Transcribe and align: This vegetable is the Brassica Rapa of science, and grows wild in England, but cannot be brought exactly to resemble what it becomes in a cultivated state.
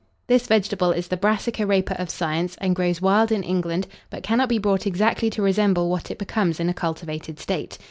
This 0.25 0.47
vegetable 0.47 0.91
is 0.91 1.09
the 1.09 1.15
Brassica 1.15 1.61
Rapa 1.63 1.91
of 1.99 2.09
science, 2.09 2.55
and 2.59 2.75
grows 2.75 3.03
wild 3.03 3.31
in 3.31 3.43
England, 3.43 3.85
but 4.09 4.23
cannot 4.23 4.49
be 4.49 4.57
brought 4.57 4.87
exactly 4.87 5.29
to 5.29 5.43
resemble 5.43 5.91
what 5.91 6.09
it 6.09 6.17
becomes 6.17 6.59
in 6.59 6.69
a 6.69 6.73
cultivated 6.73 7.37
state. 7.37 7.77